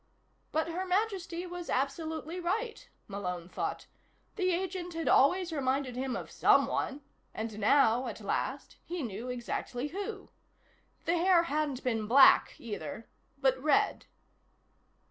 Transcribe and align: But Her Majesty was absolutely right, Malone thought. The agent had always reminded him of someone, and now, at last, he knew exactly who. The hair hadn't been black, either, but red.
But 0.51 0.69
Her 0.69 0.83
Majesty 0.83 1.45
was 1.45 1.69
absolutely 1.69 2.39
right, 2.39 2.89
Malone 3.07 3.47
thought. 3.47 3.85
The 4.35 4.49
agent 4.51 4.95
had 4.95 5.07
always 5.07 5.53
reminded 5.53 5.95
him 5.95 6.15
of 6.15 6.31
someone, 6.31 7.01
and 7.35 7.59
now, 7.59 8.07
at 8.07 8.19
last, 8.19 8.77
he 8.83 9.03
knew 9.03 9.29
exactly 9.29 9.89
who. 9.89 10.31
The 11.05 11.17
hair 11.19 11.43
hadn't 11.43 11.83
been 11.83 12.07
black, 12.07 12.55
either, 12.57 13.09
but 13.39 13.55
red. 13.61 14.07